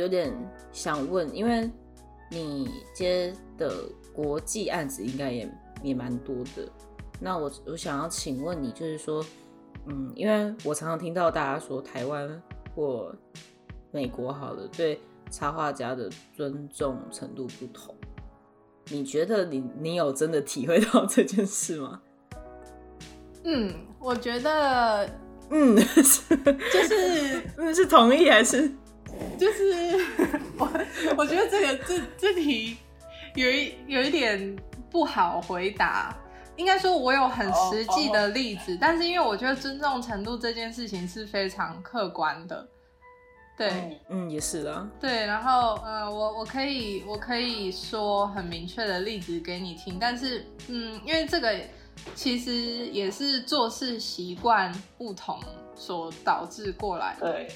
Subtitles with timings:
[0.00, 0.32] 我有点
[0.72, 1.70] 想问，因为
[2.30, 3.70] 你接的
[4.14, 6.66] 国际案子应该也也蛮多的，
[7.20, 9.22] 那我我想要请问你，就是说，
[9.84, 12.42] 嗯，因为我常常听到大家说台湾
[12.74, 13.14] 或
[13.90, 14.98] 美国好了，对
[15.30, 17.94] 插画家的尊重程度不同，
[18.86, 22.00] 你觉得你你有真的体会到这件事吗？
[23.44, 25.06] 嗯，我觉得，
[25.52, 28.72] 嗯，就是嗯是同意还是？
[29.38, 29.62] 就是
[30.58, 30.68] 我，
[31.16, 32.76] 我觉得这个这这题
[33.34, 34.56] 有一有一点
[34.90, 36.16] 不好回答。
[36.56, 42.68] 应该说，我有很实际的例子，但是因为我觉得尊重程度这件事情是非常客观的。
[43.56, 44.86] 对，嗯，也是啦。
[45.00, 51.58] 对，然后呃，我我可以我可以说很明确的例子给你听，但是嗯，因为这个
[52.14, 52.52] 其实
[52.88, 55.38] 也是做事习惯不同
[55.74, 57.32] 所导致过来的。
[57.32, 57.48] 对。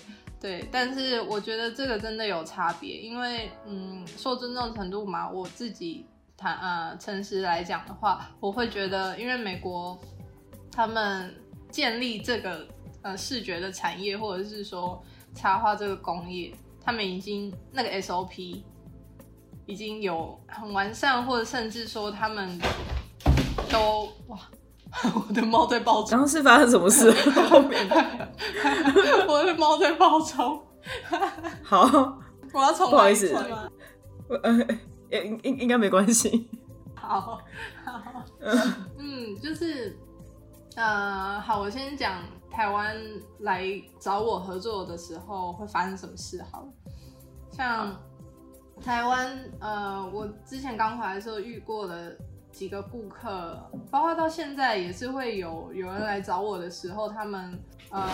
[0.45, 6.05] 对，但是我觉得这个真的有差别，因为嗯，受尊重程度嘛，我自己
[6.37, 9.99] 谈呃诚实来讲的话，我会觉得，因为美国
[10.71, 11.35] 他们
[11.71, 12.69] 建立这个
[13.01, 15.03] 呃视觉的产业，或者是说
[15.35, 18.63] 插画这个工业，他们已经那个 SOP
[19.65, 22.61] 已经有很完善，或者甚至说他们
[23.71, 24.39] 都哇。
[25.29, 27.11] 我的猫在爆冲，刚刚是发生什么事？
[27.51, 27.89] 后面，
[29.27, 30.63] 我的猫在爆冲。
[31.65, 31.83] 好，
[32.53, 33.35] 我要重不好意思，
[35.11, 36.49] 应应应该没关系。
[36.95, 38.03] 好，好，
[38.99, 39.99] 嗯，就是
[40.77, 42.97] 呃，好，我先讲台湾
[43.41, 43.67] 来
[43.99, 46.43] 找我合作的时候会发生什么事。
[46.53, 46.69] 好了，
[47.51, 47.97] 像
[48.83, 52.17] 台湾，呃，我之前刚回来的时候遇过的。
[52.55, 57.59] 几个顾客，包括到现在也是会有有人来找我的时候，他们
[57.91, 58.09] 呃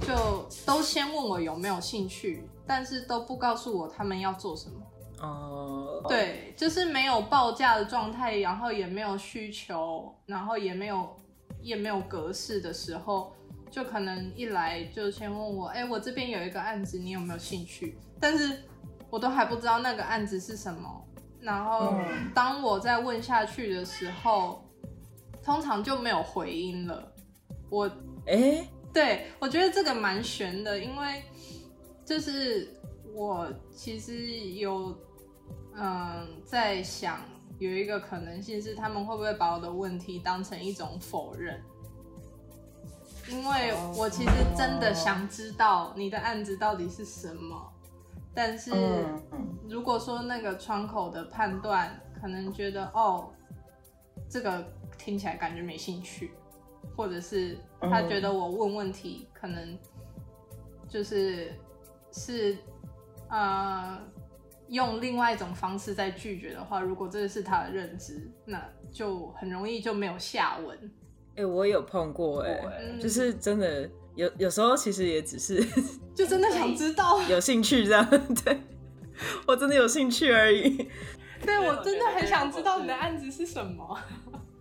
[0.00, 4.80] 就都先问我有没有兴趣，但是都不告诉我他们要做什么。
[5.20, 11.14] 哦，对，就是没有报价的状态，然后也没有需求，然后也没有
[11.60, 13.32] 也没有格式的时候，
[13.70, 17.98] 就可能一来就先问我，哎，我这边有一个案子，你有没有兴趣？
[18.18, 18.62] 但是
[19.10, 21.04] 我都还不知道那个案子是什么。
[21.40, 21.94] 然后，
[22.34, 24.64] 当我在问下去的时候，
[25.42, 27.12] 通常就没有回音了。
[27.70, 27.90] 我，
[28.26, 31.22] 哎，对我觉得这个蛮悬的，因为
[32.04, 32.74] 就是
[33.14, 34.96] 我其实有，
[35.74, 37.20] 嗯，在想
[37.58, 41.62] 有一个可能性是，他们会不会把我的问题当成一种否认？
[43.30, 47.72] 因为我其实真的想知道你的案子到底是什么。
[48.34, 48.70] 但是，
[49.68, 53.30] 如果说那个窗口的判断可能觉得哦，
[54.28, 54.64] 这个
[54.96, 56.30] 听起来感觉没兴趣，
[56.96, 59.76] 或者是他觉得我问问题可能
[60.88, 61.52] 就是
[62.12, 62.56] 是
[63.28, 63.98] 呃
[64.68, 68.62] 用另外一种方式在拒绝的话，如果这是他的认知，那
[68.92, 70.78] 就很容易就没有下文。
[71.34, 72.60] 哎，我有碰过，哎，
[73.00, 73.90] 就是真的。
[74.18, 75.64] 有有时候其实也只是，
[76.12, 78.04] 就真的想知道， 有兴趣这样，
[78.44, 78.60] 对
[79.46, 80.88] 我真的有兴趣而已。
[81.40, 83.96] 对我真的很想知道你的案子是什么。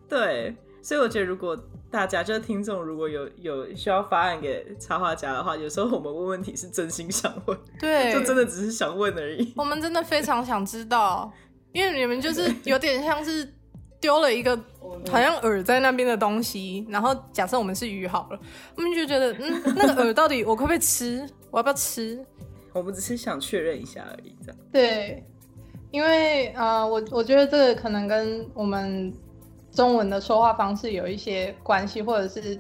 [0.07, 1.57] 对，所以我觉得如果
[1.89, 9.51] 大家就是听众，如果有有需要发案给插画家的话，有时候我们问问题是真心想问，对，就真的只是想问而已。
[9.55, 11.33] 我们真的非常想知道，
[11.71, 13.56] 因为你们就是有点像是。
[14.07, 14.57] 丢了一个
[15.11, 18.39] 好像饵在那边的东西，然后假设我们是鱼好了，
[18.77, 21.27] 我们就觉得，嗯，那个饵到底我可不可以吃？
[21.51, 22.25] 我要不要吃？
[22.71, 24.57] 我们只是想确认一下而已，这样。
[24.71, 25.25] 对，
[25.91, 29.13] 因为呃，我我觉得这个可能跟我们
[29.73, 32.57] 中文的说话方式有一些关系，或者是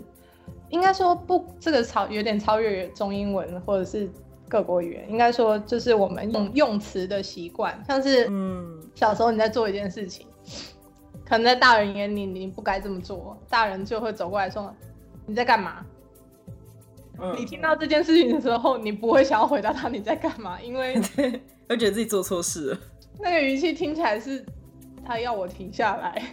[0.67, 4.11] 应该说不，这个超有点超越中英文或者是
[4.49, 10.27] 各国语言，应该说就是我们用用词的习惯，像是嗯，小时候你在做一件事情。
[11.27, 14.73] 可能在大人眼里，你不该这么做，大人就会走过来说
[15.27, 15.85] ：“你在干嘛？”
[17.35, 20.95] 你听到这件事情的时候，你不会想要回答他你在干嘛，因为
[21.67, 22.79] 会觉得自己做错事了。
[23.19, 24.45] 那个语气听起来是
[25.03, 26.23] 他要我停下来。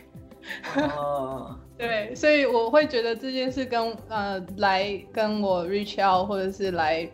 [0.76, 7.11] 哦， 对，所以我会觉得这件事跟呃来跟我 reach out 或者是来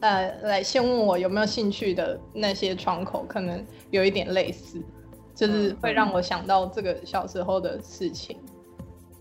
[0.00, 4.82] 呃来先问我有没有兴趣的那些窗口，可能有一点类似。
[5.46, 8.38] 就是会让我想到这个小时候的事情，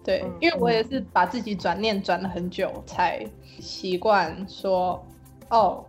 [0.03, 3.25] 对，因为我也是把自己转念转了很久，才
[3.59, 5.03] 习惯说，
[5.50, 5.83] 哦，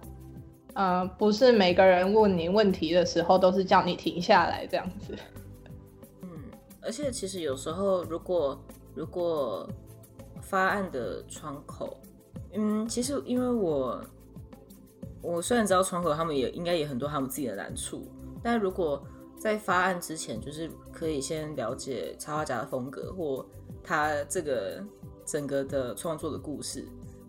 [0.73, 5.15] 呃，不是每个人问你问题的时候都是叫你停下来这样子。
[6.23, 6.31] 嗯，
[6.81, 8.59] 而且其实有时候如果
[8.95, 9.69] 如果
[10.41, 11.99] 发案的窗口，
[12.55, 14.03] 嗯，其实因为我
[15.21, 18.03] 我虽然知道窗口他们也应该也很多他们自己的难处，
[18.43, 19.03] 但如果
[19.43, 23.45] 在发案之前，就是可以先了解插画家的风格或
[23.83, 24.81] 他这个
[25.27, 26.87] 整个的创作的故事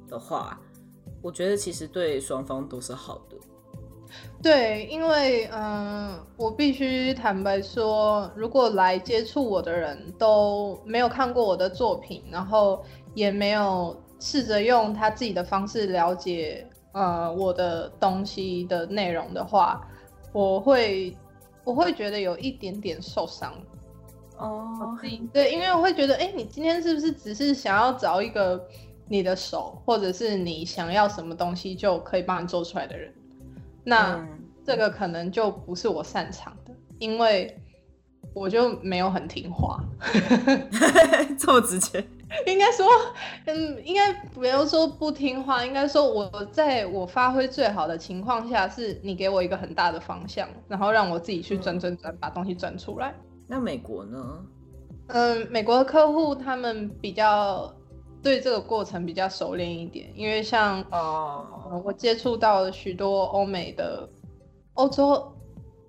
[0.07, 0.61] 的话，
[1.23, 3.37] 我觉得其实对双方都是好的。
[4.43, 16.69] 对，因为嗯，我必须坦白说，如果来接触我的人都没有看过我的作品，然后也没有试着用他自己的方式了解。
[16.91, 19.81] 呃，我的东西的内容的话，
[20.31, 21.17] 我会
[21.63, 23.53] 我会觉得有一点点受伤。
[24.37, 24.97] 哦，
[25.31, 28.67] 对，因为我会觉得，哎，你今天是不是只是想要找一个
[29.07, 33.13] 你的手，或者是你想要什么东西就可以帮你做出来的人？
[33.83, 34.27] 那
[34.65, 37.55] 这个可能就不是我擅长的，因为
[38.33, 39.83] 我就没有很听话，
[41.37, 42.03] 这么直接。
[42.47, 42.87] 应该说，
[43.45, 53.13] 嗯，应该不要说不听话，应该说我在我发挥最好的情况下，是你给我一个很大的方向，然后让我自己去转转转，把东西转出来。
[53.47, 54.45] 那美国呢？
[55.07, 57.71] 嗯，美国的客户他们比较
[58.23, 64.09] 对这个过程比较熟练一点，因为像哦，我接触到了许多欧美的，
[64.73, 65.31] 欧洲，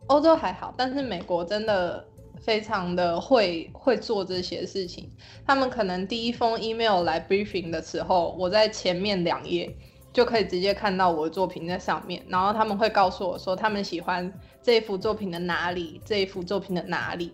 [0.09, 2.05] 欧洲还好，但是美国真的。
[2.45, 5.11] 非常的会会做这些事情，
[5.47, 9.75] 他们可能第一封 email 来 briefing 的时候，我在前面两页
[10.13, 14.31] 就可以直接看到我的作品在上面，然后他们会告诉我说他们喜欢
[14.63, 17.33] 这一幅作品的哪里，这一幅作品的哪里，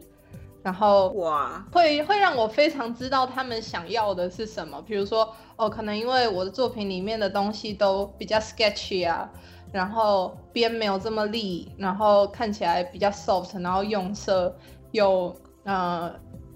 [0.62, 9.28] 然后哇，会会让我非常知道他们想要的是什么，比如说哦，可能因为我的作品里面的东西都比较 sketchy 啊，
[9.72, 14.54] 然后边没有这么立，然后看起来比较 soft，然后用色。
[14.92, 15.34] 有
[15.64, 16.12] 呃，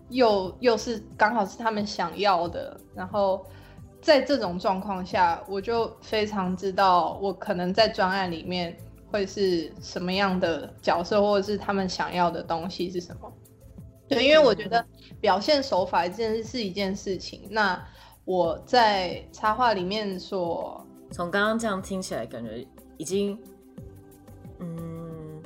[0.08, 3.44] 又又是刚好是他们想要的，然后
[4.00, 8.76] 在这种状况下，我就非常知道我可能在专案里面
[9.10, 13.32] 会是什么样的角色，或者是他们想要的东西是什么。
[14.08, 14.84] 对，因为我觉得
[15.20, 17.46] 表现手法这件是一件事情。
[17.50, 17.80] 那
[18.24, 22.66] 我在插画里面所从刚刚这样听起来，感觉
[22.96, 23.38] 已经
[24.58, 25.42] 嗯，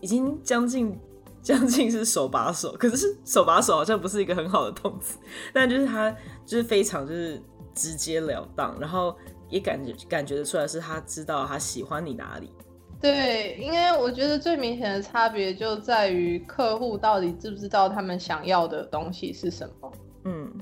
[0.00, 0.98] 已经将近。
[1.46, 5.16] 将近是手把手，可是手把手好像不是一个很好的动词，
[5.54, 6.10] 但就是他
[6.44, 7.40] 就是非常就是
[7.72, 9.16] 直截了当，然后
[9.48, 12.50] 也感觉感觉得出来是他知道他喜欢你哪里。
[13.00, 19.92] 对，因为我觉得最明显的差别就在于客户到底知不知道他们想要的东西是什么。
[20.24, 20.52] 嗯，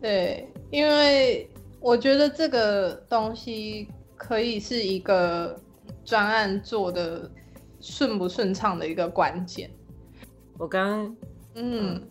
[0.00, 1.48] 对，因为
[1.78, 3.86] 我觉得这个东西
[4.16, 5.56] 可以是一个
[6.04, 7.30] 专案做的
[7.80, 9.70] 顺不顺畅的一个关键。
[10.58, 11.16] 我刚刚，
[11.54, 12.08] 嗯，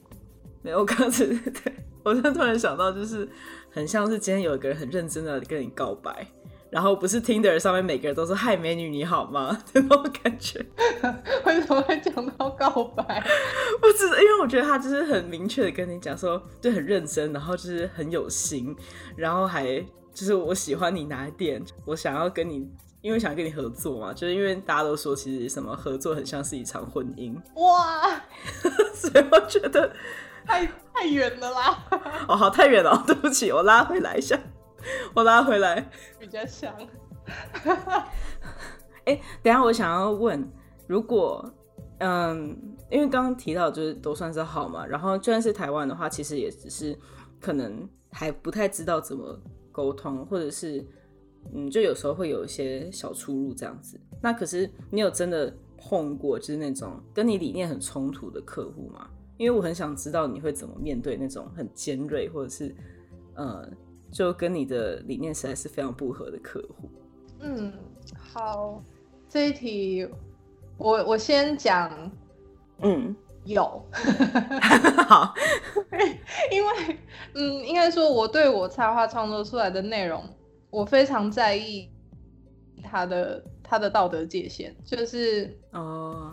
[0.61, 1.73] 没有，我刚是，对
[2.03, 3.27] 我刚突然想到，就是
[3.69, 6.27] 很像是今天有一个人很认真的跟你告白，
[6.69, 10.65] 然后不是 Tinder 上面每个人都是嗨美女你好吗 的那种感觉。
[11.45, 13.23] 为什么会讲到告白？
[13.79, 18.75] 不是，因为我觉得他就是很明确的跟你讲说，就很认真，然后就是很有心，
[19.15, 19.79] 然后还
[20.13, 22.67] 就是我喜欢你哪一点，我想要跟你。
[23.01, 28.22] 因为想跟你合作嘛，就是因为大家都说其实什么合作很像是一场婚姻哇，
[28.93, 29.91] 所以我觉得
[30.46, 31.84] 太太远了啦。
[32.27, 34.39] 哦，好，太远了，对不起，我拉回来一下，
[35.15, 35.89] 我拉回来
[36.20, 36.72] 比较像。
[39.05, 40.48] 哎，等下我想要问，
[40.86, 41.43] 如果
[41.98, 42.55] 嗯，
[42.91, 46.96] 因为刚刚提到就是都算是好嘛，然后就算是台湾的话，其实也只是
[47.39, 49.39] 可能还不太知道怎么
[49.72, 50.86] 沟通，或者是。
[51.53, 54.00] 嗯，就有时候会有一些小出入这样子。
[54.21, 59.10] 那可是你有真的碰过，就是那种跟你理念很冲突的客户吗？
[59.38, 62.75] 因为我很想知道你会怎么面对那种很尖锐，或者是
[63.33, 63.67] 呃，
[64.12, 66.89] 就跟你的理念实在是非常不合的客户。
[67.39, 67.74] 嗯，
[68.15, 68.83] 好，
[69.27, 70.07] 这一题
[70.77, 72.12] 我我先讲。
[72.83, 73.83] 嗯，有。
[75.07, 75.33] 好，
[76.51, 76.98] 因为
[77.33, 80.24] 嗯，应该说我对我插画创作出来的内容。
[80.71, 81.89] 我非常在意
[82.81, 86.31] 他的他的道德界限，就是哦，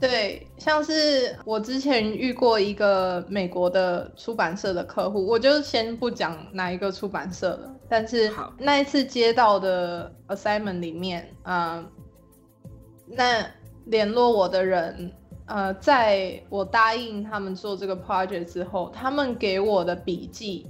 [0.00, 11.84] 对，像是我之前遇过一个美国的出版社的客户，我就先不讲哪一个出版社了，但是那一次接到的 assignment 里面，嗯，
[13.06, 13.44] 那
[13.86, 15.12] 联络我的人，
[15.46, 20.68] 呃，在我答应他们做这个 project 之后，他们给我的笔记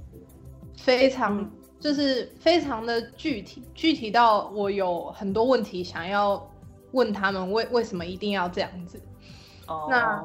[0.75, 1.49] 非常。
[1.81, 6.49] 就是非常的具体，具体到我有很多问题想要
[6.91, 9.01] 问他们，为为什么一定要这样子？
[9.67, 10.23] 哦，那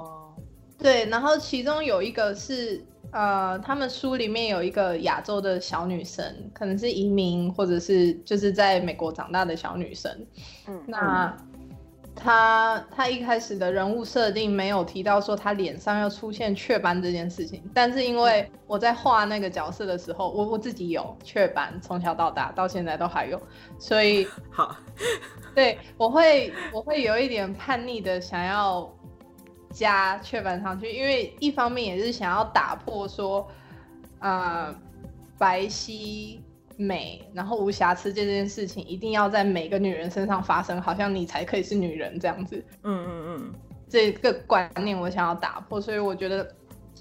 [0.79, 6.23] 对，然后其中有一个是呃，他们书里面有一个亚洲的小女生，
[6.53, 10.13] 可能是移民或者是就是在美国长大的小女生。
[10.69, 11.35] 嗯，那
[12.17, 23.41] 她她一开始的人物设定没有提到说他脸上要出现雀斑这件事情，但是因为我在画那个角色的时候，我我自己有雀斑，从小到大到现在都还有，
[23.79, 24.75] 所以 好，
[25.55, 28.91] 对我会我会有一点叛逆的想要。
[29.69, 33.47] 加雀斑上去，因为一方面也是想要打破说，
[34.21, 34.75] 呃，
[35.37, 36.39] 白皙
[36.77, 42.65] 美，然后无瑕疵这件事情一定要在每个女人身上发生，好像你才可以是女人这样子。
[42.83, 43.55] 嗯嗯嗯，
[43.89, 46.49] 这个观念我想要打破，所以我觉得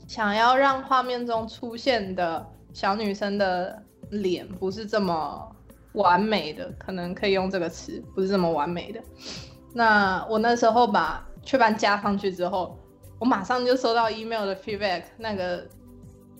[0.08, 5.55] 想要让画面中出现的小女生的脸不是这么
[5.94, 9.01] 完美的，可能可以用这个词，不是这么完美的。
[9.74, 11.25] 那我那时候把。
[11.48, 12.75] 雀斑加上去之后，
[13.20, 15.63] 我马上就收到 email 的 feedback，那个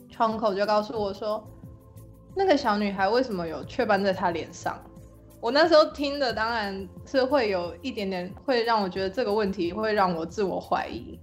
[0.10, 1.48] 窗口就告诉我说，
[2.36, 4.78] 那个小女孩为什么有雀斑在她脸上？
[5.40, 11.20] 我那时候听的当然是会有一点点，会让我觉得这个问题会让我自我怀疑，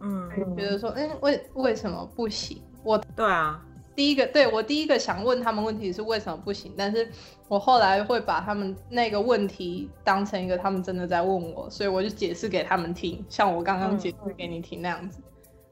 [0.00, 2.62] 嗯，觉得说，嗯，为为什么不行？
[2.82, 3.62] 我对啊。
[3.96, 7.10] 第一个对我第一个想问他们问题是为什么不行，但是
[7.48, 15.20] 我后来会把他们那个问题当成一个他们真的在问我，所以我就解释给他们听，像我刚刚解释给你听那样子，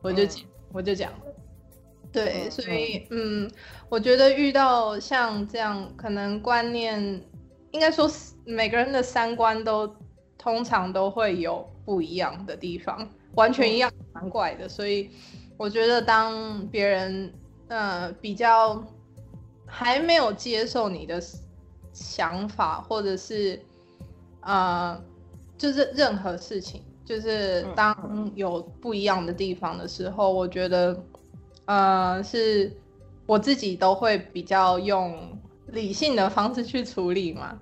[0.02, 1.18] 我就讲我就讲了，
[2.24, 3.50] 对，所以嗯，
[3.88, 7.00] 我觉得遇到像这样可能观念，
[7.70, 8.10] 应该说
[8.44, 9.94] 每个人的三观都
[10.38, 15.10] 通常都会有不一样的地方，完全一样蛮怪的，所以
[15.56, 17.32] 我觉得当别人。
[17.68, 18.80] 呃，比较
[19.66, 21.20] 还没有接受你的
[21.92, 23.60] 想法，或者是
[24.42, 24.96] 呃，
[25.58, 30.96] 就是任何事情，就是当有不一样的地方的时候，我觉得
[31.66, 32.72] 呃，是
[33.26, 37.60] 我自己都会比较用理性的方式去处理嘛，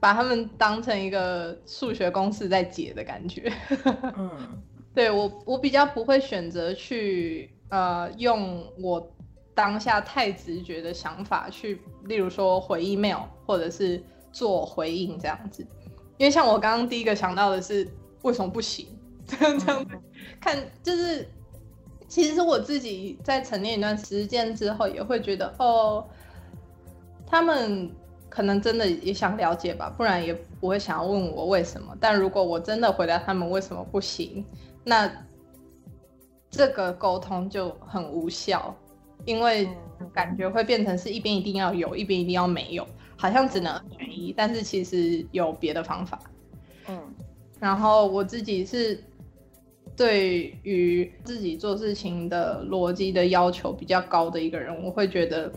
[0.00, 3.52] 把他们当成一个数学公式在解的感觉。
[4.18, 4.30] 嗯，
[4.94, 9.10] 对我我比较不会选择去呃用我。
[9.54, 15.62] 当下太直觉的想法去，例如说回 email 或者是做回应这样子，
[16.16, 17.86] 因为像我刚刚第一个想到的是
[18.22, 18.86] 为什么不行？
[19.28, 19.86] 这样这样
[20.40, 21.28] 看，就是
[22.12, 26.06] 其实我自己在沉淀一段时间之后，也会觉得哦，
[27.26, 27.90] 他们
[28.28, 31.96] 可能真的也想了解吧，不然也不会想要问我为什么。
[31.98, 34.44] 但如果我真的回答他们为什么不行，
[34.84, 35.10] 那
[36.50, 38.76] 这个沟通就很无效。
[39.24, 39.66] 因为
[40.12, 46.20] 感觉会变成是一边一定要有，一边一定要没有，好像只能选一，但是其实有别的方法。
[46.88, 47.00] 嗯，
[47.58, 49.02] 然后我自己是
[49.96, 55.52] 对于自己做事情的逻辑的要求比较高的一个人，我会觉得，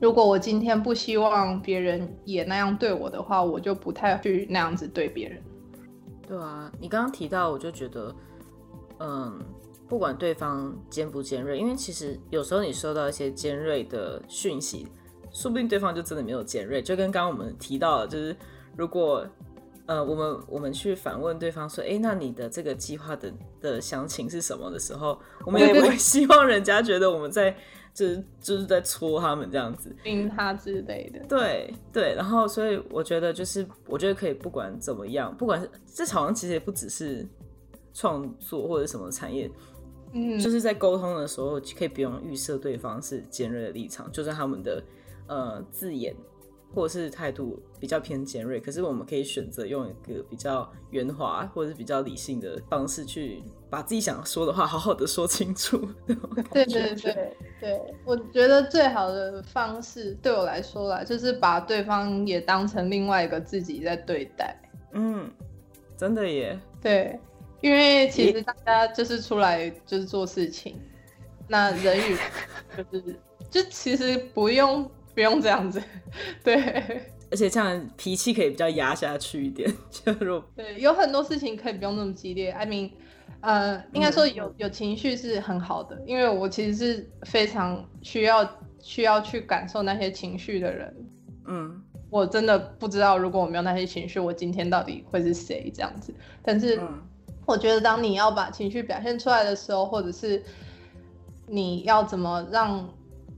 [0.00, 5.42] 如果我今天不希望别人也那样对我的话，我就不太去那样子对别人。
[6.26, 8.14] 对啊，你刚刚提到，我就觉得，
[9.00, 9.38] 嗯。
[9.88, 14.84] 不管对方尖不尖锐，因为其实有时候你收到一些尖锐的讯息，
[15.30, 16.82] 说不定对方就真的没有尖锐。
[16.82, 18.36] 就跟刚刚我们提到的，就是
[18.76, 19.24] 如果
[19.86, 27.56] 呃我们我们去反问对方说，哎，那你的这个计划的的详情是什么的时候，我们也不会希望人家觉得我们在
[27.94, 31.20] 就是就是在戳他们这样子，盯他之类的。
[31.28, 37.26] 对对，然后所以我觉得就是我觉得可以不管怎么样，不管是这好像其实也不只是
[37.94, 39.50] 创作或者什么产业。
[40.12, 44.82] 嗯，就是在沟通的时候，可以不用预设对方是尖锐的立场，就算他们的
[45.26, 46.14] 呃字眼
[46.76, 55.88] 或者是态度比较偏尖锐，可是我们可以选择用一个比较圆滑或者是比较理性的方式去把自己想说的话好好的说清楚。
[56.52, 64.54] 对对对对，我觉得最好的方式对我来说啦，就是把对方也当成另外一个自己在对待。
[64.92, 65.30] 嗯，
[65.96, 66.60] 真的耶。
[66.82, 67.18] 对。
[67.62, 70.78] 因为其实大家就是出来就是做事情，
[71.48, 72.16] 那人与
[72.76, 73.16] 就是
[73.50, 75.82] 就其实不用不用这样子，
[76.44, 76.54] 对，
[77.30, 82.50] 而且这样脾气可以比较压下去一点， 就如对，有很多事情可以不用那么激烈。
[82.50, 82.90] I mean，
[83.40, 88.46] 呃，应该说有有情绪是很好的，因为我其实是非常需要
[88.78, 90.94] 需要去感受那些情绪的人。
[91.46, 96.78] 嗯，我真的不知道如果我没有那些情绪，我今天到底会是谁这样子，但是。
[97.48, 100.42] 我觉得，当你要把情绪表现出来的时候，或者是
[101.46, 102.92] 你要怎么让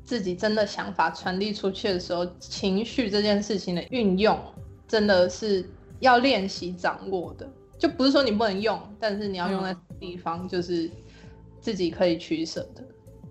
[0.09, 4.41] 自己真的想法传递出去的时候，情绪这件事情的运用，
[4.87, 5.63] 真的是
[6.01, 7.47] 要练习掌握的。
[7.79, 10.91] 就不是说你不能用，但是你要用在地方，就是
[11.61, 12.83] 自己可以取舍的。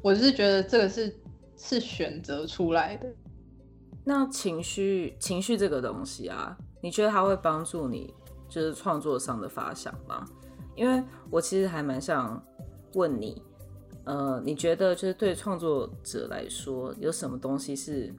[0.03, 1.15] 我是觉得这个是
[1.57, 3.11] 是选择出来的。
[4.03, 8.13] 那情绪情绪这个东西啊，你觉得它会帮助你
[8.47, 10.23] 就是创作上的发想吗？
[10.75, 12.39] 因为我其实还蛮想
[12.93, 13.41] 问你，
[14.07, 18.13] 呃，你觉得就是对创作者来说，有什么东西是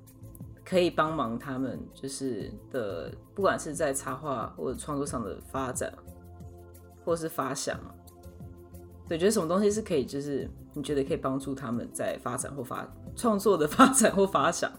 [0.63, 5.91] 可以帮忙他们就是的，不管是在插画或者创作上的发展，
[7.07, 7.81] 或是发想，
[9.09, 14.71] 对，觉得什么东西是可以就是你觉得可以帮助他们在发展或发创作的 发展或发想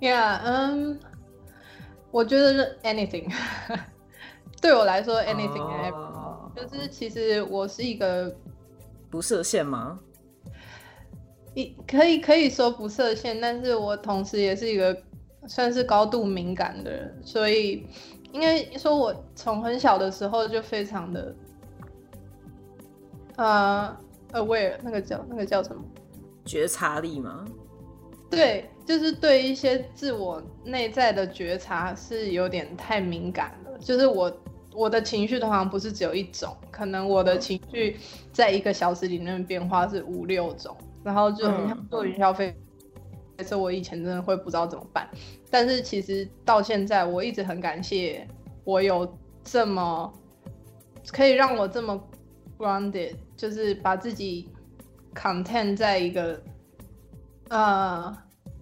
[0.00, 0.98] ？Yeah，嗯，
[2.10, 3.32] 我觉得 anything，
[4.60, 5.92] 对我来说 anything，
[6.56, 8.34] 就是其实我是一个
[9.14, 9.96] 不设限吗？
[11.54, 14.96] 一可以可以说不设限，但是我同时也是一个
[15.46, 17.86] 算是高度敏感的人，所以
[18.32, 21.36] 应该说我从很小的时候就非常的
[23.36, 23.96] 呃
[24.32, 25.80] aware，那个叫那个叫什么？
[26.44, 27.44] 觉察力吗？
[28.28, 33.78] 对，就是对一些自我内在的觉察是有点太敏感了。
[33.78, 34.28] 就是我
[34.74, 37.96] 我的情绪通常不是只有一种，可能我的情绪
[38.32, 42.54] 在一个小时里面变化是五六种，然后就很像坐云霄飞。
[43.44, 45.08] 所以我以前真的会不知道怎么办，
[45.50, 48.26] 但是其实到现在我一直很感谢
[48.64, 50.12] 我有这么
[51.12, 52.00] 可以让我这么
[52.58, 54.48] grounded，就是把自己
[55.14, 56.40] content 在一个
[57.48, 58.16] 呃。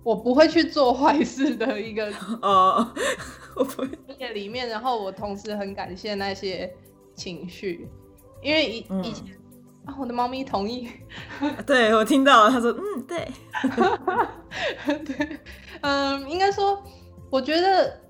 [0.04, 2.94] 我不会去做坏事的一个呃，
[3.56, 3.88] 我不会。
[4.34, 6.72] 里面，然后我同时很感谢那些
[7.14, 7.88] 情绪，
[8.42, 9.26] 因为以以前
[9.84, 10.88] 啊，我的猫咪同意，
[11.66, 13.28] 对我听到他说嗯对，
[15.04, 15.38] 对，
[15.82, 16.82] 嗯，应该说，
[17.30, 18.00] 我觉得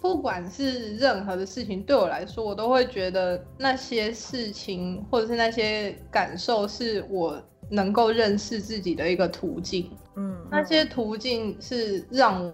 [0.00, 7.40] 不管是任何的事情，对我来说，我都会觉得那些事情或者是那些感受是我。
[7.70, 12.52] 能够认识自己的一个途径，嗯，那些途径是让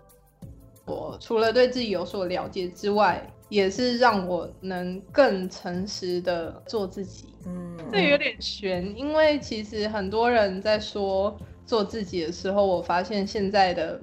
[0.85, 7.35] 我除了对自己有所了解之外，也是让我能更诚实的做自己。
[7.47, 14.01] 嗯，这有点悬，因为其实很多人在说做自己的时候，我发现现在的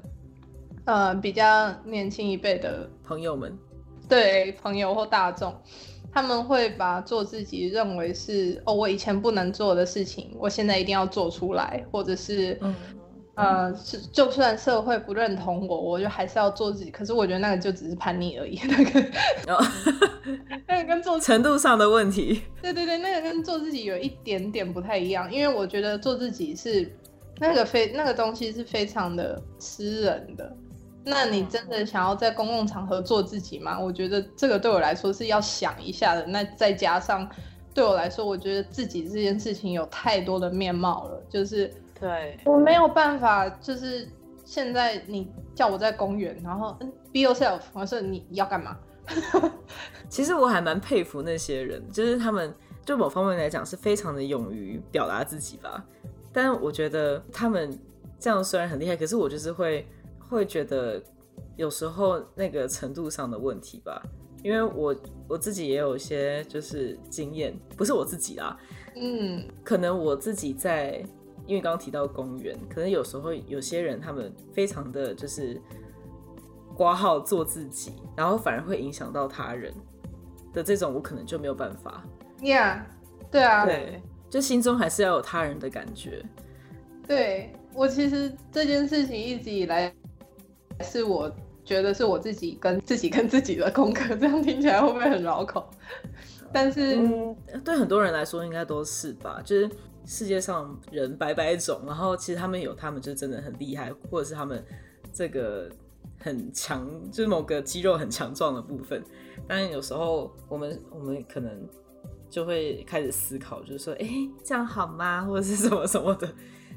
[0.85, 3.57] 呃比较年轻一辈的朋友们，
[4.09, 5.55] 对朋友或大众。
[6.17, 12.59] 他们会把做自己认为是哦，我以前不能做的事情，我现在一定要做出来，或者是，
[13.35, 16.89] 呃，是就算社会不认同我，我就还是要做自己。
[16.89, 19.11] 可是我觉得那个就只是叛逆而已， 那个，
[20.65, 22.41] 那个跟做 程度上的问题。
[22.63, 26.91] 对对对，那个跟做自己有一点点不太一样，因为我觉得做自己是
[27.37, 30.51] 那个非那个东西是非常的私人的。
[31.09, 33.79] 那你真的想要在公共场合做自己吗？
[33.79, 36.25] 我觉得这个对我来说是要想一下的。
[36.25, 37.27] 那再加上
[37.73, 44.07] 对我来说，我觉得自己这件事情有太多的面貌了，就是对我没有办法，就是
[44.43, 48.77] 现在你叫我在公园，然后嗯，be yourself，我说你要干嘛？
[50.09, 52.53] 其实我还蛮佩服那些人，就是他们
[52.85, 55.85] 就某方面来讲是非常的勇于表达自己吧。
[56.33, 57.79] 但我觉得他们
[58.19, 59.87] 这样虽然很厉害，可是我就是会。
[60.29, 61.01] 会觉得
[61.55, 64.01] 有时候那个程度上的问题吧，
[64.43, 64.95] 因为我
[65.27, 68.57] 我自己也有一些就是经验，不是我自己啦，
[68.95, 71.03] 嗯，可能我自己在，
[71.45, 75.59] 因为刚刚提到公园，可能有时候有些人他们非常的就是
[76.75, 79.73] 挂号做自己，然后反而会影响到他人
[80.53, 82.03] 的这种，我可能就没有办法。
[82.39, 82.81] Yeah，
[83.31, 86.23] 对啊，对，就心中还是要有他人的感觉。
[87.07, 89.93] 对我其实这件事情一直以来。
[90.81, 91.31] 是我
[91.65, 95.69] 觉得是我自己跟自己跟自己的功课， 这样听起来会不会很绕口？
[96.53, 96.97] 但是
[97.63, 99.41] 对很多人来说应该都是吧。
[99.43, 99.69] 就是
[100.05, 104.63] 世界上人百百种，然后其实他们有他们就真的很厉害，或者是他们
[105.11, 105.69] 这个
[106.19, 109.03] 很强，就是某个肌肉很强壮的部分。
[109.45, 111.51] 但有时候我们我们可能
[112.29, 114.07] 就会开始思考，就是说，哎，
[114.43, 115.25] 这样好吗？
[115.25, 116.29] 或者是什么什么的。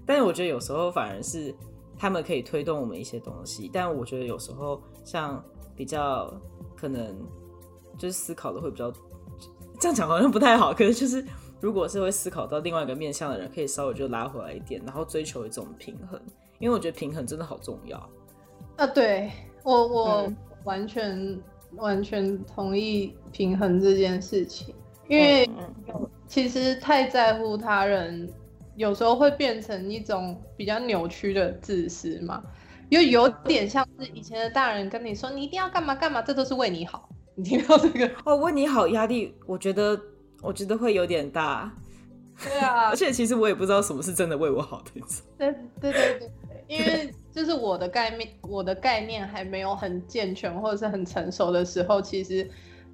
[0.05, 1.55] 但是我觉得有时候反而是。
[2.01, 5.45] 他们可以推动我们一些东西，但我觉得有时候像
[5.77, 6.33] 比较
[6.75, 7.15] 可能
[7.99, 8.91] 就是思考的会比较
[9.79, 11.23] 这样讲好像不太好，可是就是
[11.61, 16.19] 如果是会思考到另外一个面向的人，可以稍微就拉回来一点，然后追求一种平衡，
[16.59, 17.99] 因为我觉得平衡真的好重要。
[18.77, 19.31] 啊，对
[19.63, 20.33] 我我
[20.65, 21.39] 完全
[21.77, 24.75] 完全同意平衡这件事情，
[25.07, 25.47] 因为
[26.27, 28.27] 其实太在乎他人。
[28.81, 32.43] 有时候会变成一种比较扭曲的自私嘛，
[32.89, 37.07] 又有点像是以前的大人跟你说你一定要干嘛干嘛，这都是为你好。
[37.35, 40.01] 你听到这个哦，为你好压力，我觉得
[40.41, 41.71] 我觉得会有点大。
[42.43, 45.03] 对啊， 而且其实我也不知道什么是真的为我好的。
[45.37, 46.31] 对对对对，
[46.67, 52.51] 因为就是我的概念，我的概念还没有很健全或者是很成熟的时候，其实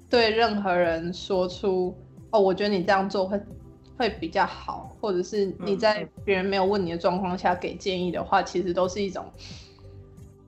[0.09, 1.97] 对任何人说出
[2.31, 3.39] 哦，我觉得你这样做会
[3.97, 9.25] 会比较好，或者是你在别人没有问你的状况下给建议的话，其实都是一种，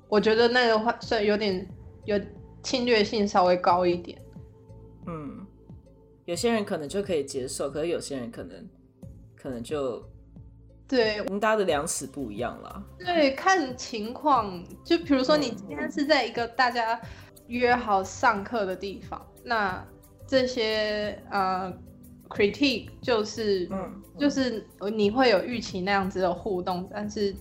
[0.07, 1.67] 我觉得那个话算有点
[2.05, 2.19] 有
[2.61, 4.21] 侵略性稍微高一点。
[5.07, 5.45] 嗯，
[6.25, 8.69] 有些人可能就可以接受，可是有些人可能
[9.35, 10.03] 可能就
[10.87, 12.83] 对我们大家的量尺不一样啦。
[13.03, 17.01] 对，看情况，就比如说你今天是在一个大家
[17.47, 19.83] 约好上课的地方，那
[20.27, 21.73] 这些呃
[22.29, 27.35] critique 就是嗯，就是你会有预期那样子的互动，但是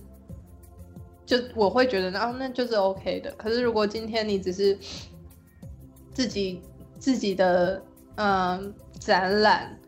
[1.25, 3.31] 就我会觉得啊，那就是 OK 的。
[3.37, 4.77] 可是如果今天你只是
[6.13, 6.61] 自己。
[6.99, 7.81] 自己的
[8.17, 9.79] 嗯展览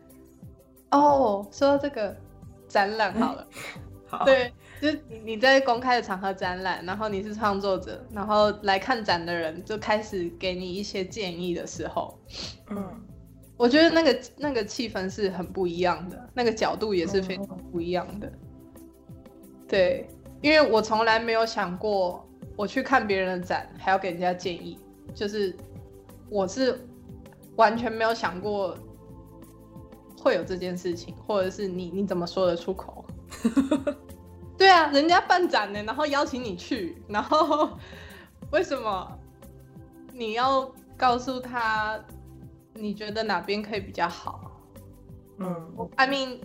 [0.90, 2.16] 哦，说到这个
[2.66, 3.46] 展览好了，
[4.06, 12.18] 好对，就是你你在公开的场合展览，然后你是创作者，然后来看展的人就开始给你一些建议的时候，
[12.70, 12.82] 嗯，
[13.62, 18.32] 我觉得那个那个气氛是很不一样的，那个角度也是非常不一样的，
[19.68, 20.08] 对，
[20.40, 24.76] 因为我从来没有想过我去看别人的展还要给人家建议，
[25.14, 25.56] 就是
[26.28, 26.78] 我是。
[27.56, 28.74] 完全没有想过
[30.18, 33.04] 会有这件事情，或者是你你怎么说得出口？
[34.56, 37.68] 对啊，人家办展呢，然后邀请你去，然后
[38.50, 39.06] 为什么
[40.14, 42.02] 你要告诉他
[42.74, 44.50] 你觉得哪边可以比较好？
[45.38, 46.38] 嗯，I mean，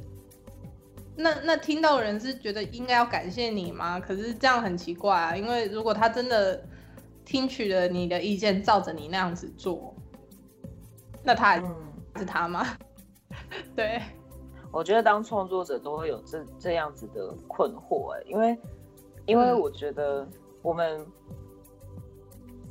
[1.16, 4.00] 那那听到人是觉得应该要感谢你吗？
[4.00, 6.63] 可是这样很奇怪啊，因为如果他真的
[7.26, 9.94] 听取了你的意见，照着你那样子做。
[11.24, 11.58] 那他
[12.16, 12.66] 是他吗？
[13.76, 14.02] 对，
[14.72, 18.58] 我觉得当创作者都会有这这样子的困惑哎，因为
[19.26, 20.28] 因为我觉得
[20.62, 21.06] 我们，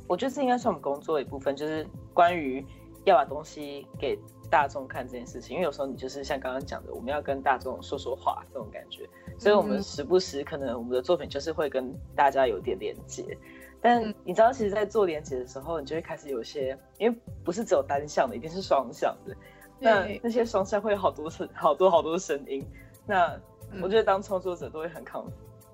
[0.07, 2.65] 我觉得这应该是我们工作的一部分，就是关于
[3.11, 4.17] 要把东西给
[4.49, 5.55] 大众看这件事情。
[5.55, 13.37] 因为有时候你就是像刚刚讲的，我们要跟大众说说话这种感觉，所以我们时不时可能我们的作品就是会跟大家有点连接。
[13.79, 17.15] 但你知道，其实，在做连接的时候，你就会开始有些，因为
[17.45, 19.35] 不是只有单向的，一定是双向的。
[19.79, 22.65] 那那些双向会有好多声，好多好多声音。
[23.05, 23.39] 那
[23.79, 25.23] 我觉得，当创作者都会很抗，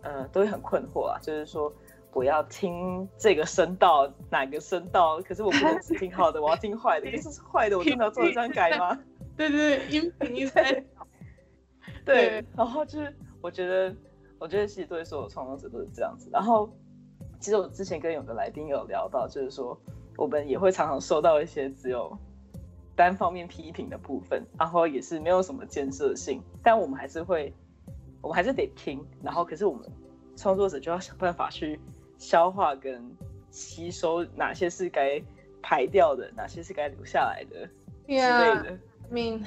[0.01, 1.17] 嗯，都会很困惑啊。
[1.21, 1.71] 就是说，
[2.13, 5.21] 我要听这个声道，哪个声道？
[5.21, 7.09] 可是我不能只听好的，我要听坏的。
[7.11, 8.97] 可是坏的，我真的要做这样改吗？
[9.35, 10.83] 对对对，音频在。
[12.05, 13.95] 对，然后就是，我觉得，
[14.39, 16.29] 我觉得其实对所有创作者都是这样子。
[16.31, 16.69] 然后。
[17.39, 19.77] 其实我之前跟有的来宾有聊到，就是说
[20.15, 22.17] 我们也会常常收到一些只有
[22.95, 27.53] 单方面批评的部分，然后也是没有什么建设性，但我们还是会，
[28.21, 29.05] 我们还是得听。
[29.21, 29.85] 然后可是我们
[30.37, 31.77] 创作者就要想办法去
[32.23, 33.03] 消化跟
[33.51, 35.21] 吸收哪些是该
[35.61, 37.67] 排掉的，哪些是该留下来的
[38.07, 38.79] 之类的。
[39.09, 39.45] 明，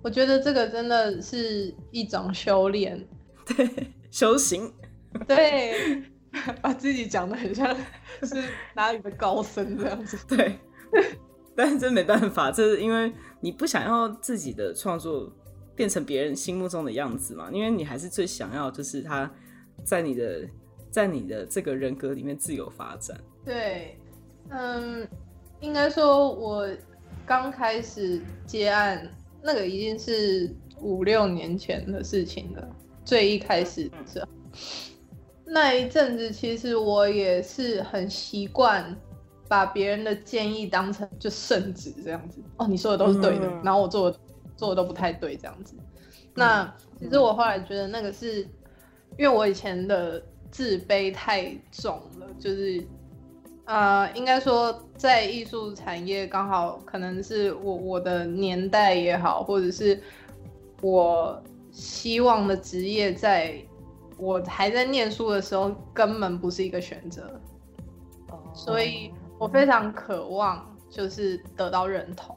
[0.00, 3.04] 我觉得这个真的是一种修炼，
[3.44, 3.68] 对，
[4.10, 4.72] 修行，
[5.26, 6.04] 对。
[6.60, 7.72] 把自己讲的很像
[8.24, 8.42] 是
[8.74, 10.58] 哪里的高僧这样子， 对，
[11.54, 15.32] 但是真没办法，这是因为你不想要自己的创作
[15.76, 19.30] 变成别人心目中的样子嘛，因为你还是最想要就是他
[19.84, 20.40] 在你的
[20.94, 23.18] 在你的这个人格里面自由发展。
[23.44, 23.98] 对，
[24.50, 25.04] 嗯，
[25.58, 26.68] 应该说我
[27.26, 29.10] 刚开始接案，
[29.42, 32.64] 那个已经是五六年前的事情了，
[33.04, 34.24] 最一开始是。
[35.44, 38.96] 那一阵子，其实我也是很习惯
[39.48, 42.40] 把别人的建议当成就圣旨这样子。
[42.58, 44.18] 哦，你说的都是对的，然后我做的
[44.56, 45.74] 做的都不太对这样子。
[46.34, 48.42] 那其实我后来觉得那个是
[49.18, 50.22] 因为我以前的
[50.54, 52.86] 自卑太重了，就是
[53.64, 60.00] 呃，应该说在艺术产业刚好可能是我我的年代也好，或者是
[60.80, 63.60] 我希望的职业在。
[64.16, 67.28] 我还在念书的时候，根本不是一个选择，
[68.54, 72.34] 所以我非常渴望就是得到认同。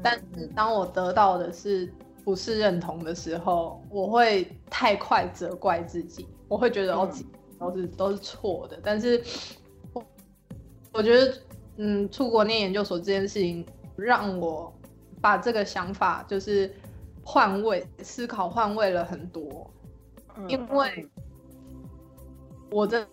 [0.00, 1.92] 但是当我得到的是
[2.24, 7.10] 不是认同的时候，我会太快责怪自己，我会觉得哦，
[7.58, 8.78] 都是都是错的。
[8.82, 9.22] 但是，
[9.92, 10.04] 我
[10.92, 11.34] 我觉得，
[11.76, 13.64] 嗯，出国念研究所这件事情，
[13.96, 14.72] 让我
[15.20, 16.72] 把这个想法就是
[17.24, 19.70] 换位思考，换位了很多。
[20.48, 21.08] 因为
[22.70, 23.06] 我真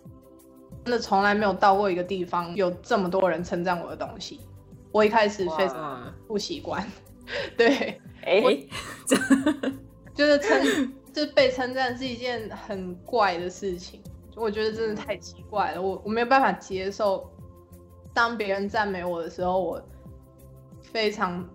[0.84, 4.40] 真的从来没有到过一个地方有这么多人称赞我的东西，
[4.92, 6.86] 我一开始非常不习惯。
[7.56, 8.42] 对，哎，
[10.14, 14.02] 就是称，就被称赞是一件很怪的事情。
[14.36, 17.30] 我觉得真的太奇怪了，我我没有办法接受。
[18.12, 19.82] 当别人赞美我的时候，我
[20.82, 21.48] 非常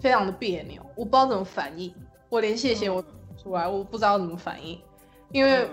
[0.00, 1.92] 非常的别扭，我不知道怎么反应。
[2.28, 3.04] 我连谢谢我
[3.36, 4.80] 出来，我不知道怎么反应，
[5.32, 5.68] 因为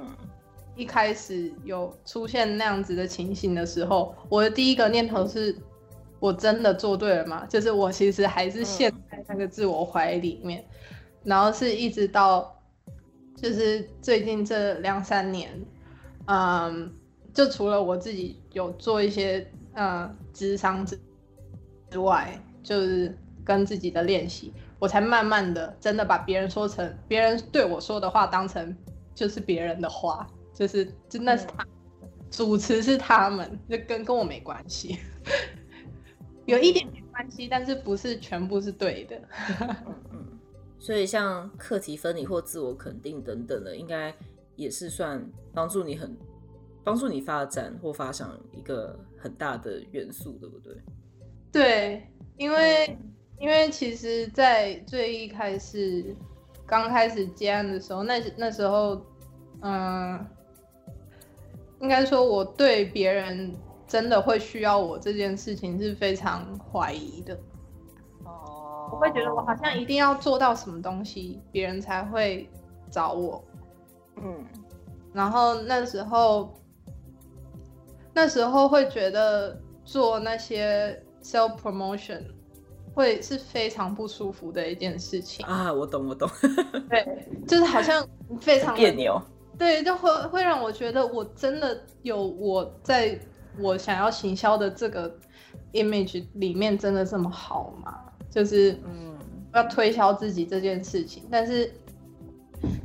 [0.76, 5.56] 一开始有出现那样子的情形的时候，我的第一个念头是：
[6.20, 7.46] 我真的做对了吗？
[7.48, 10.66] 就是我其实还是陷在那个自我怀疑里面，
[11.24, 12.53] 然后是一直到
[13.44, 15.52] 就是最近这两三年，
[16.26, 16.92] 嗯，
[17.32, 19.46] 就除了我自己有做一些。
[19.76, 20.96] 嗯，智商之
[21.90, 28.78] 之外，就是跟自己的练习，我才慢慢的真的把别人说成别人对我说的话当成
[29.16, 31.66] 就是别人的话，就是真的是他
[32.30, 35.00] 主持是他们，就跟跟我没关系，
[36.46, 39.20] 有一点点关系，但是不是全部是对的。
[40.84, 44.14] 所以像课题分离或自我肯定等等的，应该
[44.58, 46.14] 也是算帮助你很。
[46.86, 50.76] 帮助你发展或发想一个很大的元素，对不对？
[51.50, 52.98] 对，因为
[53.40, 56.14] 因为其实，在最一开始
[56.66, 59.02] 刚开始接案的时候，那那时候，
[59.62, 60.28] 嗯，
[61.80, 63.56] 应该说我对别人
[63.88, 67.40] 真的会需要我这件事情是非常怀疑的。
[68.94, 72.50] 哦，我会觉得我好像一定要做到什么东西，别人才会
[72.92, 73.44] 找我。
[74.18, 74.44] 嗯，
[75.14, 76.54] 然后那时候。
[78.16, 82.22] 那时候会觉得做那些 self promotion
[82.94, 85.74] 会是非常不舒服的一件事情啊！
[85.74, 86.30] 我懂，我懂。
[86.88, 88.08] 对，就是好像
[88.40, 89.20] 非常别扭。
[89.58, 93.20] 对，就会会让我觉得我真的有我在
[93.58, 95.12] 我想要行销的这个
[95.72, 98.00] image 里面真的这么好吗？
[98.34, 99.18] 就是嗯，
[99.54, 101.72] 要推销自己这件事情，但是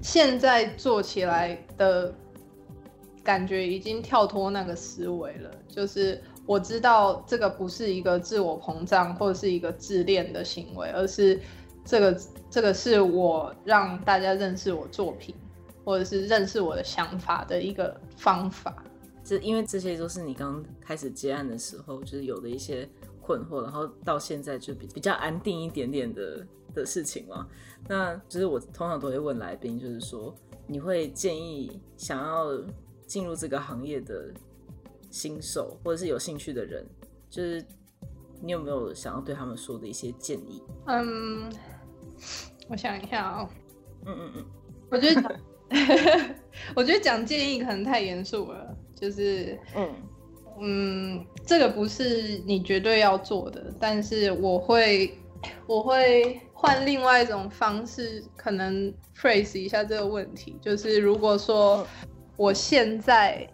[0.02, 2.12] 现在做起来的。
[3.24, 11.38] 感觉已经跳脱那个思维了，就是我知道这个不是一个自我膨胀或者是一个自恋的行为，而是
[11.84, 15.34] 这个这个是我让大家认识我作品，
[15.84, 18.82] 或者是认识我的想法的一个方法。
[19.22, 22.88] 这因为这些都是你刚开始接案的时候就是有的一些
[23.28, 27.46] 困惑，然后到现在就比比较安定一点点的的事情嘛。
[27.86, 30.34] 那就是我通常都会问来宾，就是说
[30.66, 32.58] 你会建议想要。
[33.08, 34.30] 进入这个行业的
[35.10, 36.84] 新手或者是有兴趣的人，
[37.30, 37.64] 就是
[38.42, 40.62] 你有没有想要对他们说的一些建议？
[40.84, 41.50] 嗯，
[42.68, 43.48] 我想一下啊。
[44.04, 44.44] 嗯嗯嗯，
[44.92, 45.40] 我觉得，
[46.76, 48.76] 我觉得讲建议可能太严肃了。
[48.94, 49.94] 就是，嗯
[50.60, 55.18] 嗯，这个不是你绝对要做的，但是我会，
[55.66, 60.56] 我会换另外一种方式，可能 phrase 一下这个问题。
[60.61, 61.87] 就是如果说。
[62.38, 63.44] 我现在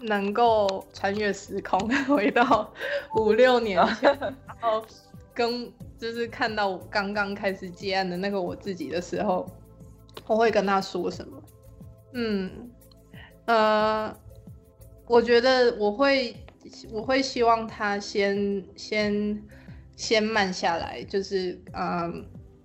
[0.00, 2.72] 能够穿越时空 回到
[3.14, 4.82] 五六年前，然后
[5.34, 9.46] 跟就是看到我刚刚开始接案的那个我自己的时候，
[10.26, 11.42] 我会跟他说什么？
[12.14, 12.70] 嗯，
[13.44, 14.16] 呃，
[15.06, 16.34] 我觉得我会
[16.92, 19.42] 我会希望他先先
[19.96, 22.24] 先慢下来，就是嗯，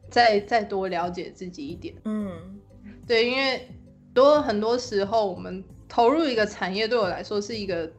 [0.09, 1.93] 再再多了解自己一点。
[2.05, 2.59] 嗯，
[3.07, 3.67] 对，因为。
[4.13, 7.89] 多很多时候，我们投入一个产业，对我来说是一个，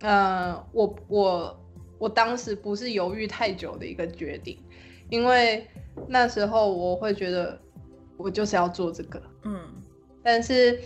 [0.00, 1.64] 呃，我我
[1.98, 4.62] 我当时不是犹豫太久的一个决定，
[5.08, 5.66] 因为
[6.06, 7.58] 那时候我会觉得
[8.18, 9.58] 我就是要做这个，嗯，
[10.22, 10.78] 但是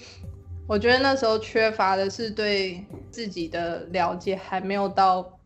[0.69, 5.41] 我觉得那时候缺乏的是对自己的了解还没有到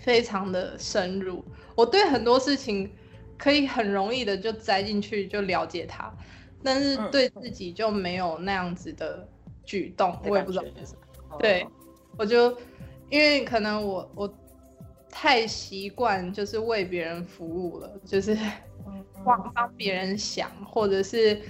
[0.00, 1.44] 非常的深入，
[1.76, 2.90] 我对很多事情
[3.38, 6.12] 可以很容易的就栽进去就了解它。
[6.60, 9.26] 但是对自己就没有那样子的
[9.64, 11.38] 举动，我也不知道为什么。
[11.38, 11.64] 对，
[12.16, 12.50] 我就
[13.10, 14.34] 因为可能我我
[15.08, 18.36] 太习惯就是为别人服务了，就是
[19.24, 21.40] 帮帮别人想，或者是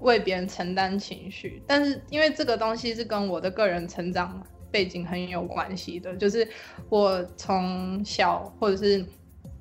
[0.00, 1.62] 为别人承担情绪。
[1.66, 6.46] 但是因为这个东西是跟我的个人成长背景很有关系的，就是
[6.88, 9.06] 我从小或者是应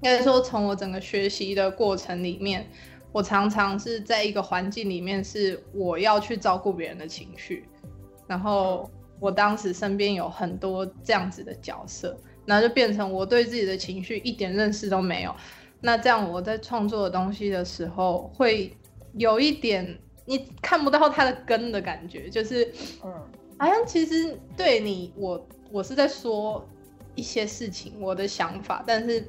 [0.01, 2.67] 该说从我整个学习的过程里面。
[3.11, 7.63] 我常常是在一个环境里面，是我要去照顾别人的情绪，
[8.27, 15.33] 然后我当时身边有很多这样子的角色，然后就变成我对自己的情绪一点认识都没有。
[15.79, 18.75] 那这样我在创作的东西的时候，会
[19.13, 22.69] 有一点你看不到它的根的感觉，就是
[23.03, 23.13] 嗯，
[23.57, 26.67] 好像其实对你我我是在说
[27.15, 29.23] 一些事情，我的想法，但是。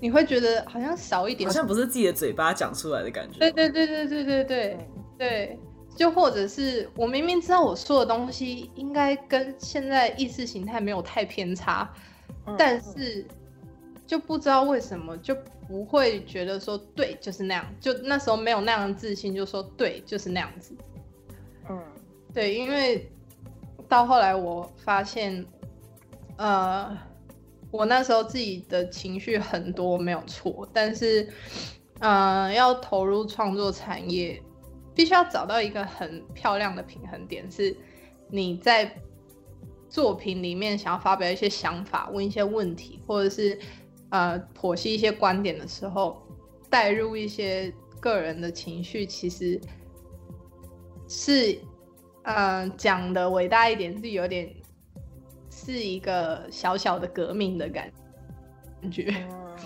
[0.00, 3.38] 你会觉得好像少一点，好像不是自己的嘴巴讲出来的感觉。
[3.38, 4.78] 对对对对对对对
[5.16, 5.58] 对，
[5.96, 11.90] 就或者是我明明知道我说的东西应该跟现在意识形态没有太偏差，
[12.58, 13.24] 但是
[14.04, 15.34] 就不知道为什么就
[15.68, 20.76] 不会觉得说对就是那样，就那时候没有那样的自信，就说对就是那样子。
[21.68, 21.82] 嗯，
[22.32, 23.10] 对，因为
[23.88, 25.44] 到后来我发现，
[26.36, 26.96] 呃。
[27.70, 31.28] 我那时候自己的情绪很多没有错，但是，
[31.98, 34.40] 嗯，要投入创作产业，
[34.94, 37.76] 必须要找到一个很漂亮的平衡点，是
[38.28, 38.96] 你在
[39.88, 43.58] 作品里面想要发表一些想法、问一些问题，或者是
[44.10, 46.22] 呃剖析一些观点的时候，
[46.70, 49.60] 带入一些个人的情绪，其实
[51.08, 51.58] 是，
[52.22, 54.54] 呃，讲的伟大一点是有点。
[55.56, 57.90] 是一个小小的革命的感
[58.90, 59.14] 觉，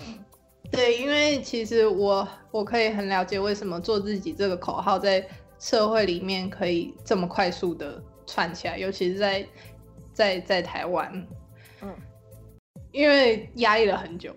[0.71, 9.47] 对，因为其实我我可以很了解为什么做自己这个口号在社会里面可以这么快速的串起来，尤其是在
[10.13, 11.11] 在在台湾，
[11.81, 11.93] 嗯，
[12.91, 14.35] 因为压抑了很久，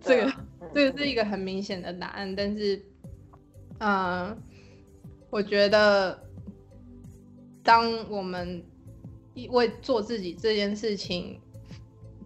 [0.00, 0.32] 这个
[0.72, 2.82] 这个是一个很明显的答案，但是，
[3.78, 4.36] 嗯，
[5.30, 6.22] 我觉得
[7.62, 8.64] 当我们。
[9.50, 11.40] 为做自己这件事情，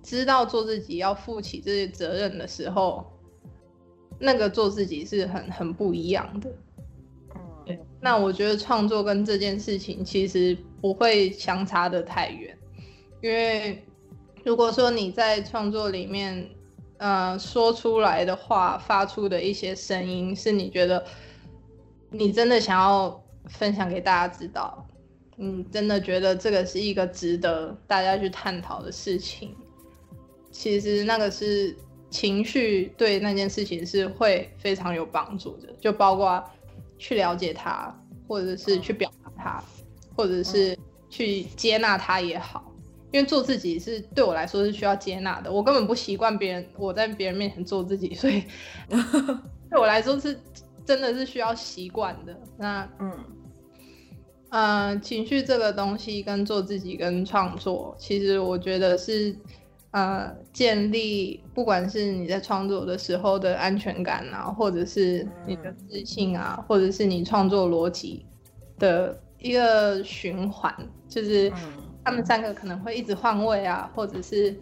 [0.02, 3.10] 知道做自己要负起这些责任的时候，
[4.18, 6.54] 那个做自己是很很不一样的。
[7.64, 12.54] 对，那我觉得创作跟这件事情其实不会相差的太远，
[13.22, 13.82] 因为
[14.48, 16.48] 如果说你在创作里面，
[16.96, 21.04] 呃，说出来的话，发出的一些声音，是你觉得
[22.10, 24.86] 你真的想要分享给大家知道。
[25.36, 29.54] 你，真的觉得这个是一个值得大家去探讨的事情。
[30.50, 31.76] 其实那个是
[32.08, 36.42] 情绪对那件事情是会非常有帮助的，就包括
[36.96, 37.94] 去了解他，
[38.26, 39.64] 或者是去表达他，
[40.16, 40.74] 或者是
[41.10, 42.64] 去接纳他也好。
[43.12, 48.42] 因为做自己是对我来说是需要接纳的，我根本不习惯别人我在别人面前做自己，所以
[49.70, 50.38] 对我来说是
[50.84, 52.36] 真的是需要习惯的。
[52.58, 53.12] 那嗯。
[54.50, 59.36] 嗯，情绪这个东西跟做自己跟创作，其实我觉得是，
[59.90, 68.24] 呃，建立不管是你在创作的时候的安全感啊，或者是你的自信啊，或者是你创作逻辑
[68.78, 70.74] 的一个循环，
[71.06, 71.52] 就是
[72.08, 74.56] 他们三个可能会一直换位啊，或者是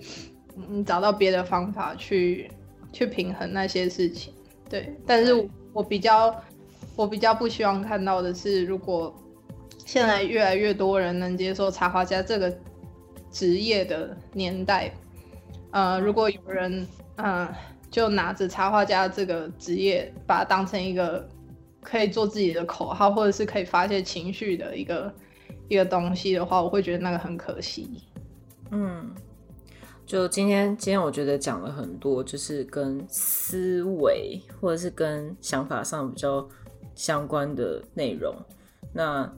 [0.56, 2.50] 嗯找到别的方法去
[2.92, 4.34] 去平衡那些事情。
[4.68, 5.32] 对，但是
[5.72, 6.34] 我比较
[6.96, 9.14] 我比较不希望看到的是，如果
[9.84, 12.52] 现在越来越多人能接受插画家这个
[13.30, 14.92] 职业的年代，
[15.70, 16.84] 呃，如果有人
[17.18, 17.48] 嗯
[17.92, 21.28] 就拿着插画家这个职业，把它当成一个
[21.80, 25.14] 可以做自己的口号，或者是可以发泄情绪的一个
[25.68, 28.02] 一个东西的话，我会觉得那个很可惜。
[28.70, 29.10] 嗯，
[30.04, 36.48] 就今天今天我觉得讲了很多，就是跟思维或者是跟想法上比较
[36.94, 38.34] 相关的内容，
[38.92, 39.32] 那。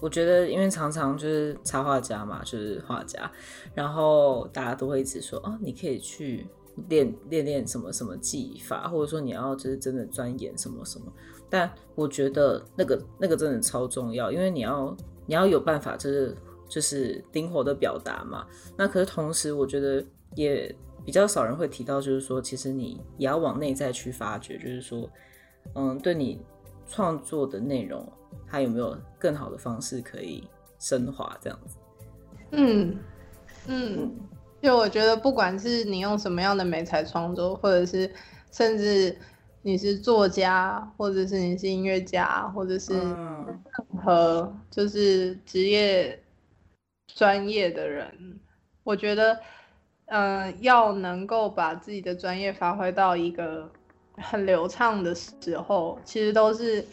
[0.00, 3.30] 我觉得，因为常常就是插画家嘛，就是画家，
[3.72, 6.44] 然后大家都会一直说，哦，你可以去
[6.88, 11.06] 练练练什么什么技法，或者说你要就是真的钻研什么什么。
[11.48, 14.92] 但我觉得那个那个真的超重要，因为你要
[15.26, 16.36] 你要有办法，就是
[16.68, 18.46] 就是灵活的表达嘛。
[18.76, 20.04] 那可是同时，我觉得
[20.34, 25.08] 也比较少人会提到，就是说，其实你也要往内在去发掘，就是说，
[25.74, 26.40] 嗯，对你
[26.86, 28.06] 创作的内容。
[28.46, 30.42] 它有没有更好的方式可以
[30.78, 31.76] 升华这样子？
[32.52, 32.96] 嗯
[33.66, 34.10] 嗯，
[34.62, 38.10] 就我觉得，不管是你用什么样的美材创作，或者是
[38.50, 39.14] 甚至
[39.60, 42.94] 你是作家，或者是你是音乐家，或者是
[44.02, 46.20] 任何就是职业
[47.14, 48.40] 专业的人，
[48.82, 49.38] 我觉得，
[50.06, 53.70] 嗯，要能够把自己的专业发挥到一个
[54.16, 56.84] 很流畅的时候，其实都是。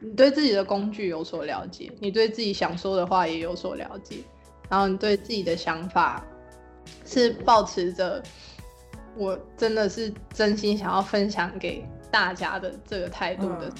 [0.00, 4.16] 你对自己的工具有所了解，你对自己想说的话也有所了解，
[4.68, 6.22] 然后你对自己的想法
[7.06, 8.22] 是保持着
[9.16, 13.72] 我真的是真心想要分享给大家的这个态度的。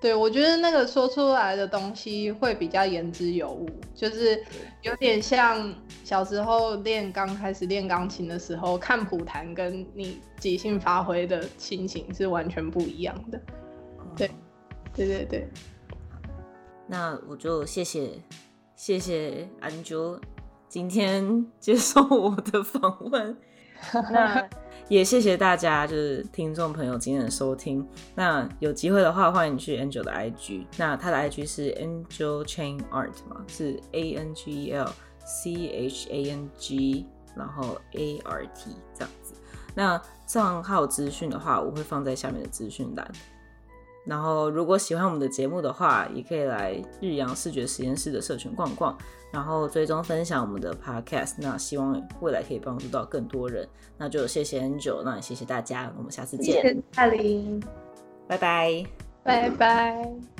[0.00, 4.42] 对我觉得那个说出来的东西会比较言之有物，就是
[4.82, 5.74] 有点像
[6.04, 13.40] 小时候练刚开始练钢琴的时候看谱弹，跟你即兴发挥的心情是完全不一样的。
[14.16, 14.30] 对。
[14.94, 15.48] 对对对，
[16.88, 18.20] 那我就谢谢
[18.74, 20.18] 谢谢安啾
[20.68, 23.36] 今天接受我的访问。
[24.10, 24.48] 那
[24.88, 27.86] 也谢谢大家，就是听众朋友今天的收听。
[28.14, 30.64] 那有机会的话，欢迎去 Angel 的 IG。
[30.78, 34.90] 那他的 IG 是 Angel Chain Art 嘛，是 A N G E L
[35.26, 39.34] C H A N G，然后 A R T 这样子。
[39.74, 43.06] 那账号资讯的话，我会放在下面的资讯栏。
[44.06, 48.96] 然后，如果喜欢我们的节目的话，也可以来日阳视觉实验室的社群逛逛，
[49.32, 51.34] 然后最终分享我们的 podcast。
[51.38, 53.68] 那希望未来可以帮助到更多人。
[53.96, 56.62] 那就谢谢 Angel，那也谢谢大家，我们下次见。
[56.62, 57.62] 谢谢大林，
[58.26, 58.84] 拜拜，
[59.24, 60.37] 拜拜。